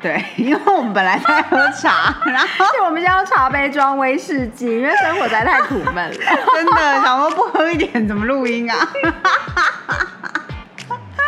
[0.00, 6.16] 对， 因为我们本来在喝茶， 然后我们现在用茶杯装威士忌，因为生活实在太苦闷了。
[6.54, 8.76] 真的，想说不喝一点怎么录音啊？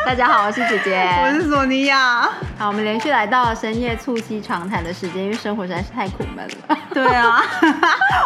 [0.04, 2.28] 大家好，我是姐姐，我是索尼娅。
[2.58, 6.76] 好，我们连续来到了深夜促膝长谈的时间，因为生活实在是太苦闷了。
[6.94, 7.42] 对啊，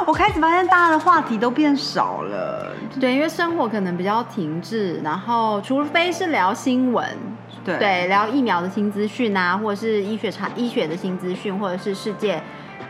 [0.06, 2.72] 我开始发现大家的话题都变少了。
[3.00, 7.06] 对，因为生活可能比较停滞，然后除非是聊新闻。
[7.66, 12.40] 对，聊疫苗的新资讯啊，或者是医学查医学的新资讯，或者是世界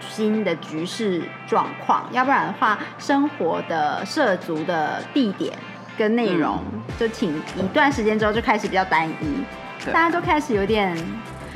[0.00, 5.52] 新的局势状况，要不然的话，生活的涉足的地点
[5.96, 6.62] 跟内容，
[6.98, 9.44] 就挺一段时间之后就开始比较单一，
[9.86, 10.94] 大家都开始有点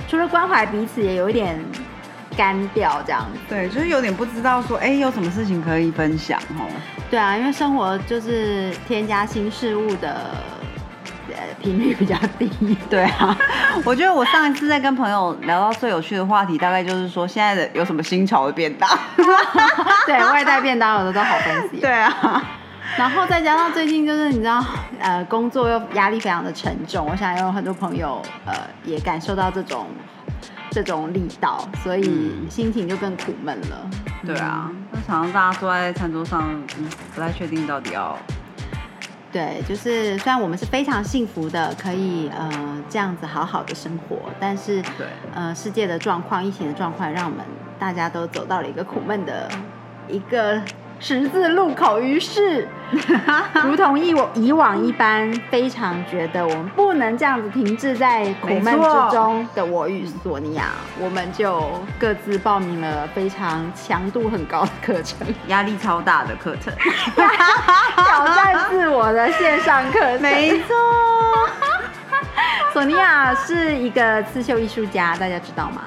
[0.09, 1.63] 除了关怀彼此，也有一点
[2.37, 3.27] 干掉这样。
[3.49, 6.67] 对，就是有点不知道说，哎，有什么事情可以分享哦？
[7.11, 10.31] 对啊，因为生活就是添加新事物的。
[11.61, 12.51] 频率比较低，
[12.91, 13.37] 对啊，
[13.85, 18.89] 我觉得我上一次在跟朋友聊到最有趣的话题，大概就是说现在的有什么新潮的便当，
[20.07, 22.43] 对外带便当有的都好分析， 对啊，
[22.97, 24.65] 然后再加上最近就是你知道，
[24.99, 28.55] 呃，工作又压力非常的沉重，我想有很多朋友呃
[28.85, 29.87] 也感受到这种
[30.71, 33.91] 这种力道，所以心情就更苦闷了，
[34.27, 36.43] 对啊，那常常大家坐在餐桌上，
[36.79, 38.17] 嗯，不太确定到底要。
[39.33, 47.45] 对，就是虽然我们是非常幸福的，可以呃这样子好好的生活，但是对呃世界的状况、疫情的状况，让我们
[47.79, 49.49] 大家都走到了一个苦闷的
[50.09, 50.61] 一个。
[51.03, 52.69] 十字路口，于 是
[53.65, 60.67] 如同以我以往一般，非常觉得我们不能这样子停滞在苦闷之中的我与索尼娅，
[60.99, 66.71] 我们就各自报名了非常强度很高的课程，压力超大的课程，
[67.17, 70.21] 挑战自我的线上课程。
[70.21, 70.77] 没错，
[72.75, 75.83] 索尼娅是一个刺绣艺术家，大家知道吗？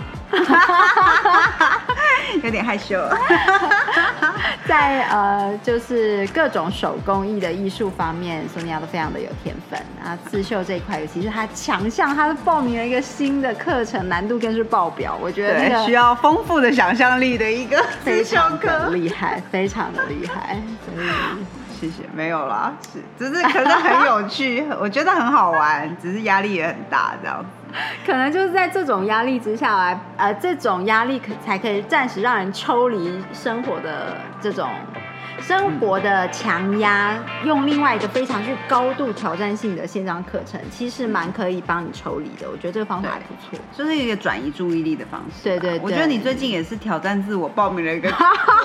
[2.44, 3.00] 有点害羞。
[4.66, 10.18] 在呃，就是各种手工艺的艺术方面，索尼娅都非常的有天分啊。
[10.30, 15.18] 刺绣这一块，尤其是他强项，他是报名了一个新的课程，难度更是爆表。
[15.22, 20.58] 我觉得需要丰富的想象力的一个刺绣课，厉害，非常的厉害。
[20.86, 21.08] 所以
[21.80, 27.46] 谢谢，没有啦，是只是可是很有趣， 我觉得很好玩，只是压力也很大，这样。
[28.06, 34.70] 可能就是在这种压力之下来，呃，这种压力可才可以暂时让人抽离生活的这种
[35.40, 42.50] 生活的强压，用另外一个非常具高度挑战性的线上课程，其实蛮可以帮你抽离的。
[42.50, 45.44] 我觉得这个方法还不错，就是一个转移注意力的方式。
[45.44, 48.10] 对对，我觉得你最近也是挑战自我，报名了一个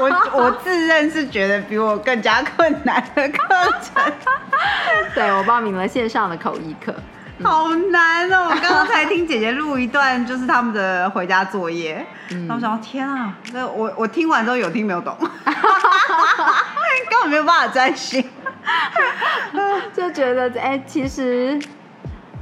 [0.01, 3.39] 我我自认是觉得比我更加困难的课
[3.83, 4.13] 程。
[5.15, 6.95] 对我报名了线上的口译课。
[7.43, 8.49] 好难哦！
[8.50, 12.04] 我刚刚才听姐姐录一段，就是他们的回家作业。
[12.28, 15.16] 然后我想，天啊，那我我听完之后有听没有懂，
[17.09, 18.25] 根本没有办法专心，
[19.94, 21.59] 就觉得哎，其实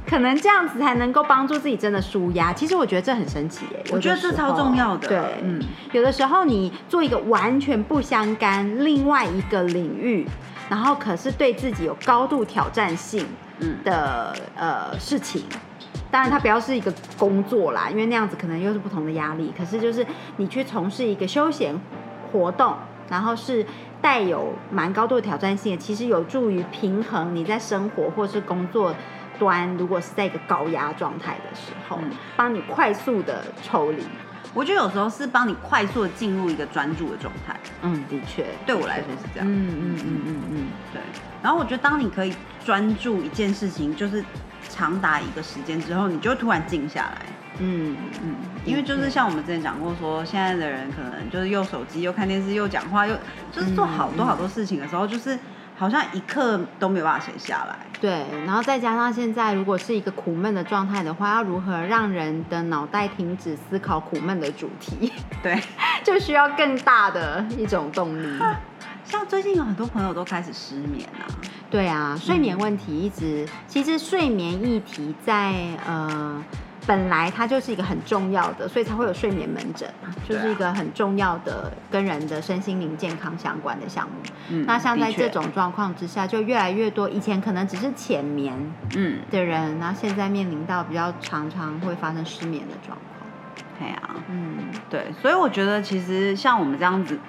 [0.09, 2.51] 可能这样子才能够帮助自己真的舒压。
[2.51, 5.07] 其实我觉得这很神奇耶，我觉得这超重要的。
[5.07, 10.27] 对，嗯，有的时候你做一个完全不相干另外一个领域，
[10.69, 13.25] 然后可是对自己有高度挑战性。
[13.83, 15.43] 的呃事情，
[16.11, 19.51] 当然它不要是一个工作啦，因为那样子可能又是不同的压力。
[19.57, 21.75] 可是就是你去从事一个休闲
[22.31, 22.75] 活动，
[23.09, 23.65] 然后是
[23.99, 28.93] 带有蛮高度的挑战性的，其实有助于平衡你在生活或是工作
[29.39, 31.97] 端，如果是在一个高压状态的时候，
[32.35, 34.03] 帮你快速的抽离。
[34.53, 37.55] 我觉得有时候是帮你快速的进入一个专注的状态。
[37.81, 39.47] 嗯，的确，对我来说是这样。
[39.47, 41.01] 嗯嗯嗯嗯嗯，对。
[41.43, 42.33] 然后我觉得当你可以
[42.65, 44.23] 专注一件事情，就是
[44.69, 47.25] 长达一个时间之后，你就突然静下来。
[47.59, 48.35] 嗯嗯，
[48.65, 53.15] 因为就是像我们之前讲过，说现在的人可能就是又手机又看电视又讲话又
[53.51, 55.37] 就是做好多好多事情的时候，就是。
[55.77, 57.77] 好像一刻都没有办法闲下来。
[58.01, 65.11] 对，然后再加上现在如果是一个苦闷的状态的话，要如何让人的脑袋停止思考苦闷的主题？
[65.41, 65.59] 对，
[66.03, 68.39] 就需要更大的一种动力。
[69.05, 71.23] 像最近有很多朋友都开始失眠啊。
[71.69, 75.53] 对啊，睡眠问题一直，其实睡眠议题在
[75.85, 76.43] 呃
[76.87, 84.13] 本来它就是一个很重要的，所以才会有睡眠门诊啊，就是一个很重要的跟人的身心灵健康相关的项目。
[84.49, 88.53] 嗯那像在这种状况之下，就越来越多，以前可能只是浅眠
[88.95, 93.29] 嗯，的人，然后现在面临到比较常常会发生失眠的状况。
[93.77, 94.57] 对啊，嗯，
[94.89, 97.19] 对，所以我觉得其实像我们这样子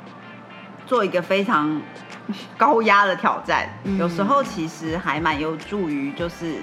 [0.87, 1.83] 做一个非常
[2.57, 3.99] 高压的挑战，嗯。
[3.99, 6.55] 有时候其实还蛮有助于，就是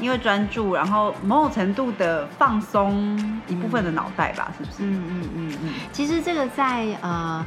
[0.00, 3.16] 因为专注，然后某种程度的放松
[3.46, 4.76] 一部分的脑袋吧，是不是？
[4.80, 7.44] 嗯嗯嗯嗯其实这个在呃，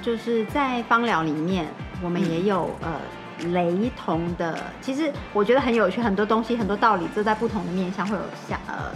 [0.00, 1.66] 就是在芳疗里面，
[2.02, 2.92] 我们也有、呃
[3.52, 4.58] 雷同的。
[4.80, 8.90] 其实我觉得很有趣，很多东西、很多道理，都在不同的面向会有像呃。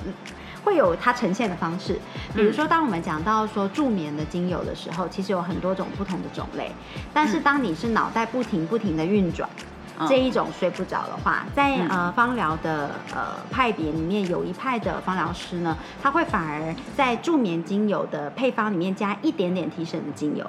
[0.62, 1.99] 会有它呈现的方式，
[2.35, 6.71] 比如说，当我们讲到说助眠的精油的时候，其实有很多种不同的种类。
[7.15, 9.65] 但是当你是脑袋不停不停的运转，嗯
[10.08, 11.88] 这一种睡不着的话，在嗯。
[11.88, 20.44] 呃芳疗的呃派别里面，有一派的芳疗师呢，他会反而在助眠精油的配方里面加一点点提神的精油。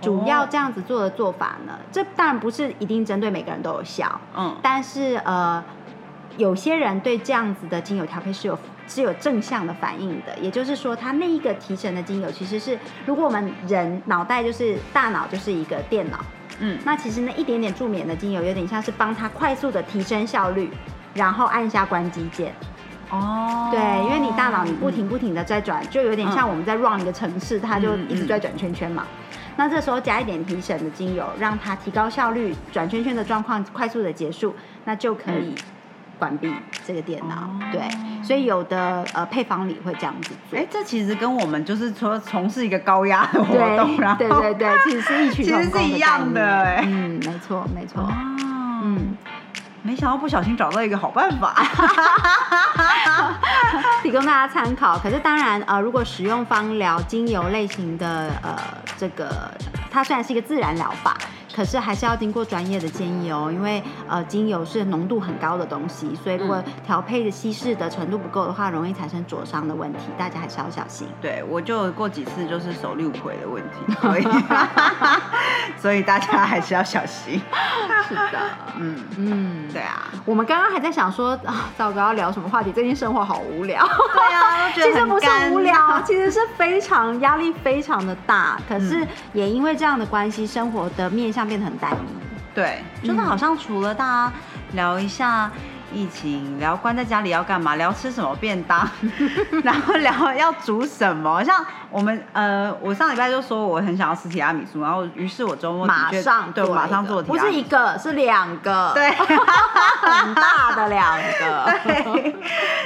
[0.00, 4.56] 主要这样子做的做法呢，这当然不是一定针对每个人都有效，嗯。
[4.62, 5.62] 但是呃，
[6.36, 8.58] 有些人对这样子的精油调配是有
[8.88, 16.18] 是有正向的反应的，也就是说，他那一个提神的精油，其实是如果我们人脑袋就是大脑就是一个电脑，
[16.60, 20.70] 嗯，那其实呢一点点助眠的精油，有点像是帮它快速的提升效率，
[21.14, 22.54] 然后按下关机键。
[23.10, 29.06] 哦，对，因为你大脑你不停不停的在转，就有点像我们在 run 一个城市，它就一直在转圈圈嘛。
[29.56, 34.54] 那这时候加一点提神的精油，让它提高效率，转圈圈的状况快速的结束，
[34.84, 35.54] 那就可以
[36.18, 36.52] 关闭
[36.86, 37.34] 这个电脑。
[37.34, 37.82] 哦对，
[38.22, 40.58] 所以有的呃配方里会这样子做。
[40.58, 48.02] 哎，这其实跟我们就是说从事一个高压的活对动，然后对对对，其实是异曲 其实是一样的概哎嗯，没错没错。
[48.02, 48.08] 哦，
[48.82, 49.16] 嗯，
[49.82, 51.54] 没想到不小心找到一个好办法。
[54.02, 54.98] 提供大家参考。
[54.98, 58.56] 可是当然，呃，如果使用芳疗精油类型的呃
[58.96, 59.50] 这个，
[59.90, 61.16] 它虽然是一个自然疗法，
[61.56, 71.08] 可是还是要经过专业的建议哦，因为呃精油是浓度很高的东西，所以如果调配的稀释的程度不够的话，容易产生灼伤的问题，大家还是要小心。
[71.22, 74.22] 对，我就有过几次就是手六葵的问题，所以
[75.80, 77.40] 所以大家还是要小心。
[78.08, 78.38] 是的，
[78.78, 82.70] 嗯，嗯，对啊，我们刚刚还在想说啊，糟糕，要聊什么话题？
[82.70, 83.84] 最近生活好无聊。
[83.84, 91.96] 对啊， 其实不是无聊，其实是非常压力非常的大，可是嗯也因为这样的关系，生活的面向变得很单一。
[92.54, 94.32] 对，真的好像除了大家
[94.72, 95.50] 聊一下
[95.92, 98.88] 疫情，聊关在家里要干嘛，聊吃什么便当，
[99.62, 101.42] 然后聊要煮什么。
[101.44, 109.10] 像我们呃，我上礼拜就说我很想要吃提拉米苏，然后于是我周末马上对我马上做提拉米苏不是一个，是两个，对。
[110.06, 111.72] 很大的两个。
[111.84, 112.36] 对，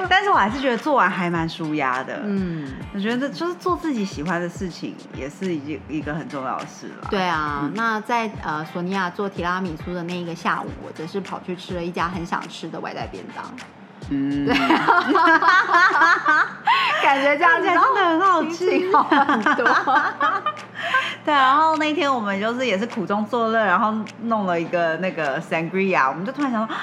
[0.08, 2.20] 但是我还是觉得做完还蛮舒压的。
[2.25, 7.08] 嗯，嗯，我觉得就是做自己喜欢的事情，也是一件一个很重要的事了。
[7.11, 7.69] 对啊。
[7.75, 13.45] 那在呃索尼娅做提拉米苏的那一个下午，我则是跑去吃了一家很想吃的外带便当，
[14.11, 14.55] 嗯，对。
[17.03, 18.55] 感觉这样子真的很好吃。
[18.55, 19.65] 心情好很多。
[21.25, 23.95] 对，然后那天我们就是也是苦中作乐，然后
[24.25, 26.75] 弄了一个那个 sangria，我们就突然想到，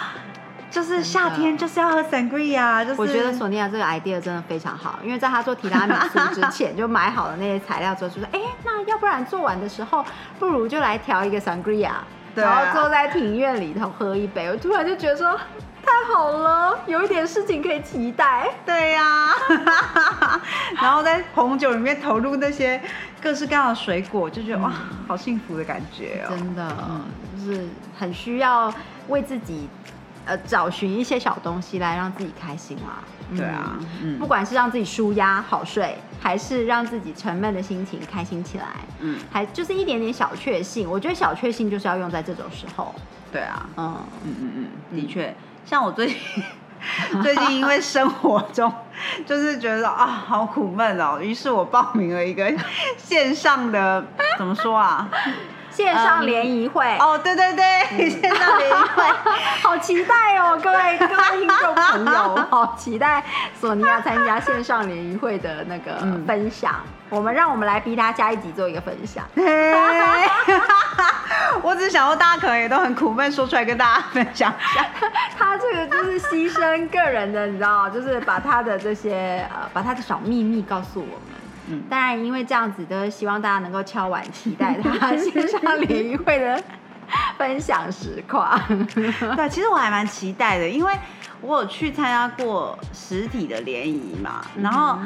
[0.70, 10.04] 就是夏天就是要喝 sangria，就是我觉得索尼娅这个 idea 真的非常好，因为在他做提拉米苏之前 就买好了那些材料之后，就说，哎、那要不然做完的时候，
[10.40, 11.92] 不如就来调一个 sangria，、
[12.36, 14.48] 然后坐在庭院里头喝一杯。
[14.50, 15.40] 我突然就觉得说，
[15.88, 18.50] 太好了，有一点事情可以期待。
[18.66, 19.30] 对呀、
[20.82, 22.82] 然后在红酒里面投入那些
[23.22, 24.74] 各式各样的水果，就觉得哇，
[25.08, 26.30] 好幸福的感觉哦。
[26.30, 26.76] 真的，
[27.38, 27.68] 就是
[27.98, 28.74] 很需要
[29.08, 29.70] 为自己
[30.26, 33.00] 呃找寻一些小东西来让自己开心啊。
[33.36, 33.78] 对啊
[34.18, 38.66] 不管是让自己舒压好睡，还是让自己沉闷的心情开心起来，
[39.02, 40.90] 嗯，还就是一点点小确幸。
[40.90, 42.94] 我觉得小确幸就是要用在这种时候。
[43.30, 45.36] 对啊，嗯，嗯嗯嗯，的确，
[45.70, 46.18] 像我最近
[47.22, 48.74] 最近因为生活中
[49.28, 52.50] 就是觉得啊好苦闷哦，于是我报名了一个
[52.98, 54.04] 线上的
[54.38, 55.10] 怎么说啊？
[55.78, 59.04] 线上联谊会，哦，对对对，线上联谊会。
[59.62, 66.74] 好期待哦，各位各位听众朋友， 好期待索尼娅参加线上联谊会的那个嗯分享。
[67.10, 69.24] 我们让我们来逼他下一集做一个分享。
[69.36, 69.44] 嘿
[71.62, 74.84] 我只是想说，大家可能也都很苦闷，说出来跟大家分享一下。
[75.38, 81.37] 他这个就是牺牲个人的，你知道，就是把他的这些呃，把他的小秘密告诉我们。
[81.70, 86.64] 嗯当然，因为这样子，都希望大家能够敲碗期待他线上联谊会的
[87.38, 88.60] 分享实况。
[88.94, 90.94] 对，其实我还蛮期待的，因为
[91.42, 94.98] 我有去参加过实体的联谊嘛，然后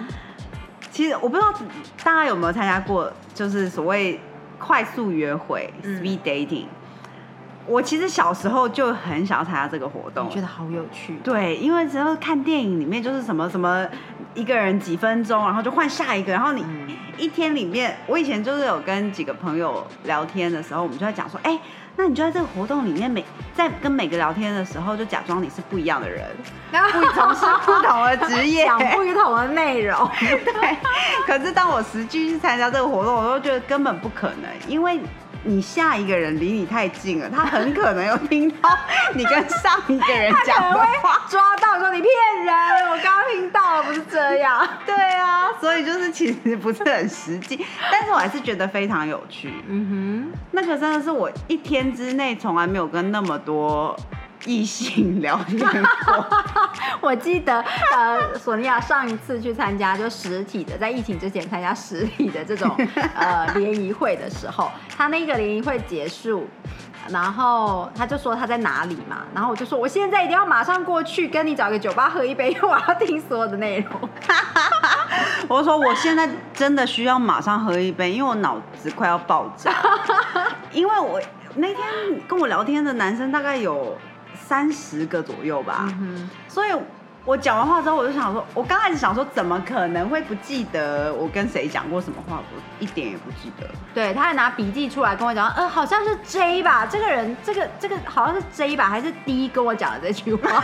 [0.92, 1.52] 其实我不知道
[2.04, 4.20] 大家有没有参加过，就是所谓
[4.60, 6.66] 快速约会 （speed dating）。
[7.68, 11.16] 我其实小时候就很想要参加这个活动，觉得好有趣。
[11.24, 13.88] 对，因为只要看电影里面就是什么什么
[14.34, 16.66] 一个人几分钟，然后就换下一个，然后你
[17.18, 21.60] 一天里面，我以前就是有跟几个朋友聊天的时候，我们就在讲说，哎。
[21.98, 26.26] 那你就在这个活动里面，每在跟每个聊天的时候，就假装你是不一样的人，
[26.72, 30.10] 不从事不同的职业， 讲不同的内容。
[30.18, 30.78] 对。
[31.28, 35.02] 可是当我实际去参加这个活动，我都觉得根本不可能，因为。
[35.44, 38.70] 你下一个人离你太近了，他很可能有听到
[39.14, 42.12] 你跟上一个人 讲的话，抓到说你骗
[42.46, 42.56] 人，
[42.92, 44.68] 我刚刚听到了，不是这样。
[44.86, 49.52] 对啊，所以就是其实不是很实际， 但是我还是觉得非常有趣。
[49.68, 53.98] 嗯哼，那个真的是我一天之内从来没有跟那么多。
[54.46, 55.60] 异性聊天，
[57.00, 57.64] 我记得
[57.96, 62.76] 呃，索尼娅上一次去参加就实体的，在疫情之前参加实体的这种
[63.16, 66.48] 呃联谊会的时候，他那个联谊会结束，
[67.10, 74.10] 然后他就说他在哪里嘛，然后我就说我现在一定要马上过去跟你找个酒吧喝一杯，因为我要听所有的内容。
[75.48, 79.72] 我说我现在真的需要马上喝一杯，因为我脑子快要爆炸，
[80.72, 81.22] 因为我
[81.56, 81.78] 那天
[82.28, 83.96] 跟我聊天的男生大概有。
[84.52, 85.88] 三十个左右吧，
[86.50, 86.72] 所以。
[87.24, 92.38] 我讲完话之后，我就想说，我刚开始想说，怎么可能会不记得我跟谁讲过什么话？
[92.38, 93.68] 我一点也不记得。
[93.94, 100.62] 对，他还拿笔记出来跟我讲，呃，好像是 J 吧，这个人，这个这个好像是 J 吧，还是 D 跟我讲的这句话。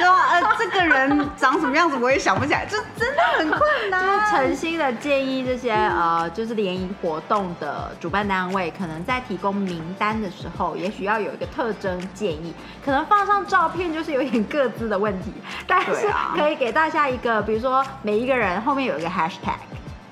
[0.00, 4.04] 然后呃，这个人长什么样子我也想不起来，就真的很困难。
[4.04, 12.52] 就是诚心的建议这些呃，就是联谊活动的主办单位，可能在提供名单的时候，也许要有一个特征建议，
[12.84, 15.27] 可能放上照片就是有点各自的问题。
[15.66, 19.58] 但是可以给大家一个，比如说每一个人后面有一个 hashtag，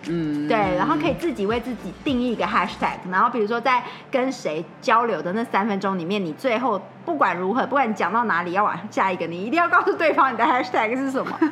[0.08, 11.38] 嗯，对，然后可以自己为自己定义一个 hashtag，然后比如说在跟谁交流的那三分钟里面，你最后不管如何，不管你讲到哪里要往下一个，你一定要告诉对方你的 hashtag 是什么。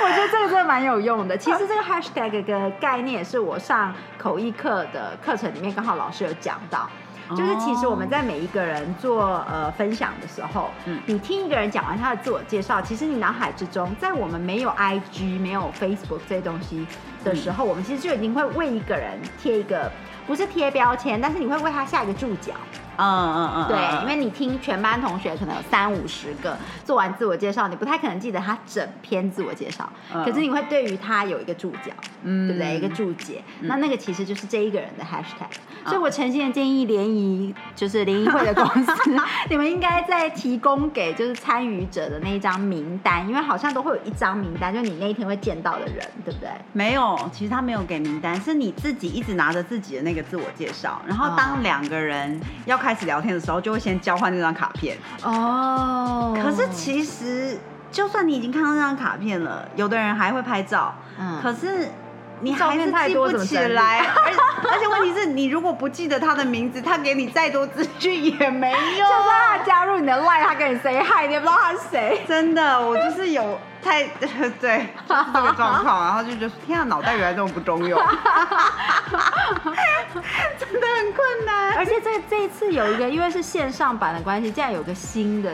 [0.00, 1.36] 我觉得这个真的蛮有用的。
[1.36, 6.88] 其实这个 hashtag 的概念也是我上口译课的课程里面刚好老师有讲到。
[7.30, 16.86] 就是其实我们在每一个人做呃分享的时候，嗯，你听一个人讲完他的自我介绍，其实你脑海之中，在我们没有 I G 没有 Facebook 这些东西
[17.24, 19.90] 的时候，我们其实就已经会为一个人贴一个，
[20.26, 22.52] 不是贴标签，但是你会为他下一个注脚。
[22.96, 29.90] 嗯嗯嗯，对，因为你听全班同学可能有三五十个做完自我介绍，你不太可能记得他整篇自我介绍，
[30.24, 32.76] 可是你会对于他有一个注脚，嗯，对不对？
[32.76, 35.48] 一个注解，那那个其实就是这一个人的 hashtag。
[35.86, 38.92] 所以我诚心的建议联谊，就是联谊会的公司，
[39.50, 46.48] 你们应该在提供给就是参与者的那一张名单，因为好像都会有一张名单，就你那一天会见到的人，对不对？
[46.72, 52.78] 没有，其实他没有给名单，是你自己一直拿着自己的那个自我介绍，然后当两个人要。
[52.84, 56.36] 开始聊天的时候，就会先交换那张卡片哦。
[56.40, 57.58] 可是其实，
[57.90, 60.94] 就算你已经看到那张卡片了，有的人还会拍照。
[61.18, 61.88] 嗯，可是
[62.40, 64.00] 你还是记不起来。
[64.00, 64.32] 而
[64.70, 68.98] 而且问题是你如果不记得他的名字，他给你再多资讯也没用。
[68.98, 72.22] 就算他加入你的 line，他跟你 say hi，你也不知道他是谁。
[72.28, 74.28] 真的，我就是有太 对
[74.60, 77.98] 这个状况，然后就觉得天啊，脑袋原来这么不中用。
[81.76, 85.52] 而且这这一次有一个，因为是线上版的关系，竟然有个新的，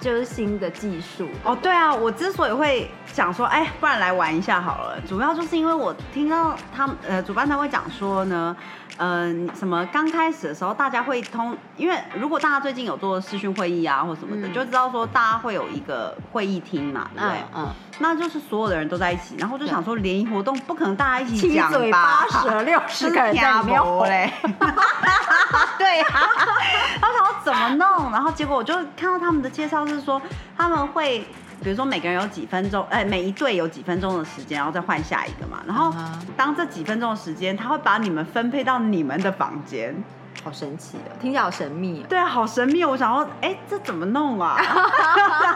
[0.00, 1.56] 就是新的技术哦。
[1.60, 8.56] 对啊，我之所以会想说，哎，不然来玩一下好了，主要就是因为我听到他们呃主办单位讲说呢。
[9.02, 9.86] 嗯，什么？
[9.90, 17.38] 刚开始的时候，大家会通，因为如果大家最近有做视讯会议啊，或什么的，就知道说大家会有一个会议厅嘛，对不对？
[17.56, 17.68] 嗯，
[18.00, 24.30] 那就是所有的人都在一起，然后就想说联谊活动不可能大家一起讲吧，八舌六十个人在里面嘞，
[25.78, 26.04] 对呀，
[27.00, 30.22] 然后想要怎么弄，然后结果我就看到他们的介绍是说
[30.56, 31.24] 他们会。
[31.62, 35.62] 比如说每个人有几分钟，哎，每一队有几分钟的时间，然后再换下一个嘛。
[35.66, 35.94] 然后
[36.34, 39.94] 当这几分钟的时间，他会把你们分配到你们的房间，
[40.42, 42.02] 好神奇的，听起来好神秘。
[42.08, 42.82] 对啊，好神秘。
[42.82, 44.56] 我想说，哎，这怎么弄啊？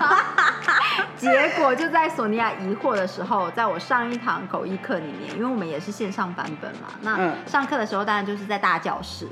[1.17, 9.27] 结果就在索尼娅疑惑的时候，在我上一堂口译课里面，因为我们也是线上版本嘛，那上课的时候当然就是在大教室。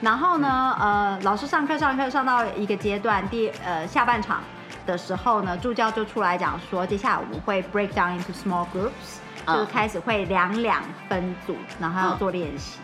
[0.00, 4.40] 然后呢，呃，老师上课上课上到一个阶段，第呃下半场。
[4.86, 12.78] 的时候呢，助教就出来讲说，接下来我们会 break down into small groups，就是开始会两两分组，然后要做练习。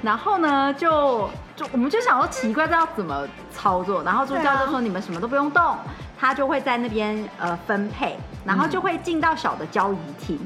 [0.00, 4.02] 然后呢，就就我们就想说奇怪，这要怎么操作？
[4.04, 5.76] 然后助教就说你们什么都不用动，
[6.18, 8.16] 他就会在那边呃分配，
[8.46, 10.40] 然后就会进到小的交易厅。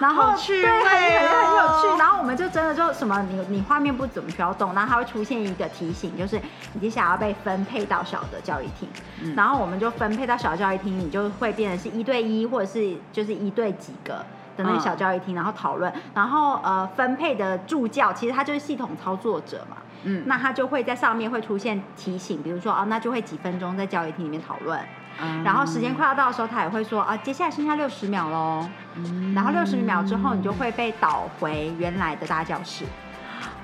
[0.00, 1.98] 然后对，很很很有哦趣。
[1.98, 6.40] 然后我们就真的就什么，你你画面不怎么需要动，然后它会出现一个提醒，就是
[6.72, 8.88] 你接下来要被分配到小的教育厅。
[9.22, 14.24] 嗯然后我们就分配到小的教育厅，你就会变成是一对一，或者是就是一对几个。
[14.56, 24.80] 的那个小教育厅，然后讨论，然后呃分配的助教，其实他就是系统操作者嘛，嗯，那他就会在上面会出现提醒，比如说哦，那就会几分钟在教育厅里面讨论，
[25.20, 28.66] 嗯然后时间快要到的时候，他也会说啊，接下来剩下六十秒喽。
[28.96, 32.84] 嗯然后六十秒之后，你就会被导回原来的大教室。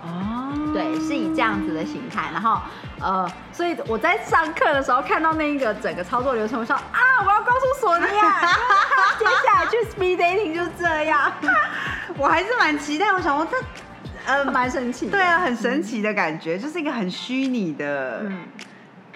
[0.05, 2.29] 哦，对，是以这样子的形态。
[2.33, 2.61] 然后
[3.01, 8.41] 呃，所以我在上课的时候看到那个整个操作流程，我说啊，我要告诉索尼娅，
[9.19, 11.33] 接下来去 speed dating 就是这样，
[12.19, 13.13] 我还是蛮期待。
[13.13, 13.57] 我想说这，
[14.27, 15.13] 呃，蛮神奇的。
[15.13, 18.43] 对啊，很神奇的感觉，就是一个很虚拟的，嗯，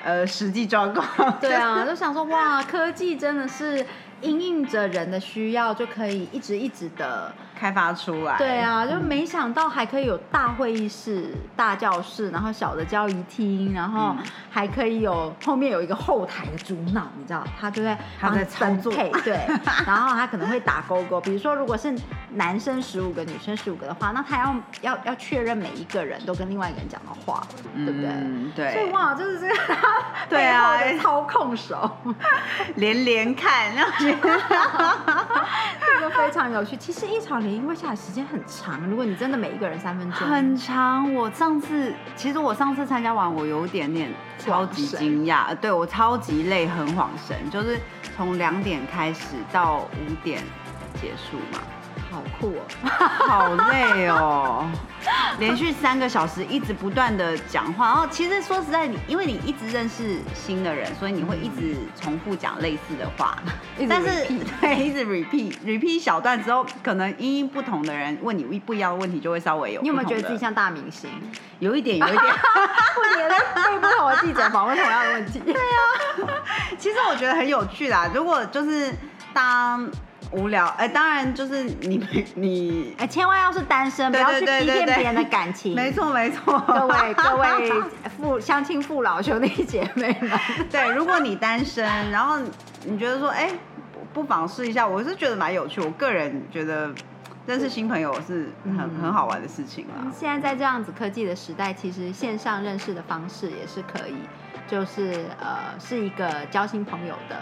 [0.04, 1.36] 呃，实际状况。
[1.40, 3.84] 对啊， 就想说哇，科技真的是
[4.20, 7.32] 因应着人的需要，就可以一直一直的。
[7.58, 8.36] 开发出来。
[8.36, 18.92] 对啊，就没想到还可以有大会议室、大教室，然后小的教育厅，然后嗯还可以有后面有一个后台的主脑，你知道，他就在他在操作，
[19.24, 19.40] 对，
[19.86, 21.94] 然后他可能会打勾勾，比如说如果是
[22.34, 27.42] 男生十五个，女生十五个的话，那他要要要确认每一个人都跟另外一个人讲的话，
[27.74, 28.10] 对不对？
[28.10, 28.74] 嗯，对。
[28.74, 31.90] 所以哇，就是这个他对啊操控手，
[32.76, 36.76] 连连看，然后这个非常有趣。
[36.76, 41.12] 其实一场联谊会下来时间很长，如果你真的每一个人三分钟，很长。
[41.14, 47.78] 我上次其实我上次参加完，我有点点超级惊讶，呃对我超级累，很恍神，就是
[48.16, 50.42] 从两点开始到五点
[51.00, 51.60] 结束嘛，
[52.16, 52.64] 好酷哦。
[53.28, 54.66] 好累哦，
[55.38, 63.36] 连续三个小时一直不断的讲话，然后其实说实在，你因为你一直认识新的人，所以你会一直重复讲类似的话，
[63.88, 64.24] 但是
[64.60, 71.10] 对一直 repeat repeat 一小段之后，可能因应不同的人问你不一样的问题，就会稍微有你有没有觉得自己像大明星？
[71.58, 72.22] 有一点有一点？
[72.94, 73.38] 不年在
[73.70, 75.40] 被不同的记者访问同样的问题。
[75.40, 76.32] 对啊，
[76.78, 78.10] 其实我觉得很有趣啦。
[78.14, 78.92] 如果就是
[79.32, 79.86] 当
[80.32, 85.74] 无聊，哎、当然就是你你哎，千万要是单身，不要去欺骗别人的感情。
[85.74, 87.72] 没，错没错，各位 各位
[88.18, 90.38] 父相亲父老兄弟姐妹们，
[90.70, 92.38] 对，如果你单身，然后
[92.84, 93.50] 你觉得说，哎、
[94.12, 95.80] 不不妨试一下，我是觉得蛮有趣。
[95.80, 96.90] 我个人觉得
[97.46, 100.10] 认识新朋友是很、嗯很好玩的事情啦。
[100.12, 104.16] 现在在这样子科技的时代，其实线上认识的方式也是可以，
[104.66, 107.36] 就是呃是一个交新朋友的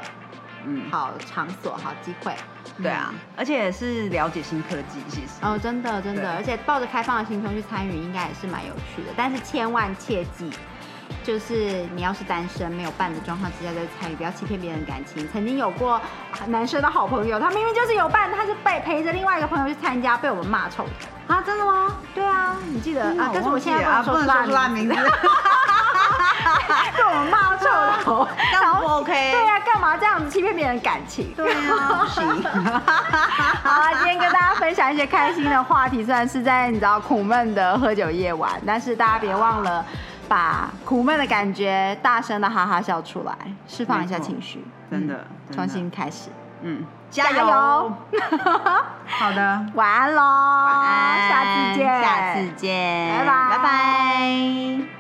[0.66, 2.34] 嗯，好场所、好机会。
[2.82, 5.28] 对啊，而且也是了解新科技，其实。
[5.42, 9.12] 哦，真的真的，而且抱着开放的心胸去参与，应该也是蛮有趣的。
[9.16, 10.50] 但是千万切记，
[11.22, 15.28] 就是你要是单身没有伴的状况之下再参与，不要欺骗别人感情。
[15.32, 16.00] 曾经有过
[16.48, 21.34] 男生的好朋友，他明明就是有伴，他是被陪着另外一个朋友去参加，被我们骂臭的。
[21.34, 21.96] 啊，真的吗？
[22.14, 23.30] 对啊，你记得啊？
[23.32, 25.28] 但是我现在啊，不能说出说出他名字，他名字，
[26.96, 27.66] 被我们骂臭
[28.02, 28.28] 头。
[28.52, 29.12] 这样不 OK？
[29.12, 31.32] 对啊，干嘛这样子欺骗别人感情？
[31.34, 32.42] 对啊，不行。
[33.62, 39.84] 好啊，今天跟大家分享一些开心的话题，虽然是在你知道苦闷的喝酒夜晚，但是大家别忘了
[40.28, 43.36] 把苦闷的感觉大声的哈哈笑出来，
[43.68, 46.30] 释放一下情绪，真的重新开始，
[46.62, 47.46] 嗯，加加油！
[47.46, 47.96] 油！
[49.06, 54.93] 好的，晚安喽，晚安，下次见，下次见，拜拜拜拜。